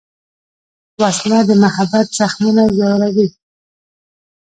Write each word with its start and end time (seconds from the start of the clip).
وسله 1.01 1.39
د 1.49 1.51
محبت 1.63 2.07
زخمونه 2.19 2.63
ژوروي 2.75 3.27